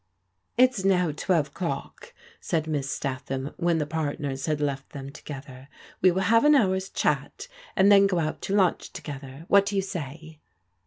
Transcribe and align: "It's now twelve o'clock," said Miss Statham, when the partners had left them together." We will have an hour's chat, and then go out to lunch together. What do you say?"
"It's 0.57 0.83
now 0.83 1.11
twelve 1.11 1.49
o'clock," 1.49 2.15
said 2.39 2.65
Miss 2.65 2.89
Statham, 2.89 3.53
when 3.57 3.77
the 3.77 3.85
partners 3.85 4.47
had 4.47 4.59
left 4.59 4.93
them 4.93 5.11
together." 5.11 5.67
We 6.01 6.09
will 6.09 6.23
have 6.23 6.43
an 6.43 6.55
hour's 6.55 6.89
chat, 6.89 7.47
and 7.75 7.91
then 7.91 8.07
go 8.07 8.17
out 8.17 8.41
to 8.45 8.55
lunch 8.55 8.91
together. 8.93 9.45
What 9.47 9.67
do 9.67 9.75
you 9.75 9.83
say?" 9.83 10.39